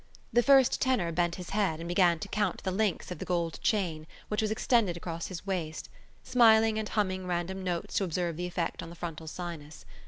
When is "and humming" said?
6.79-7.27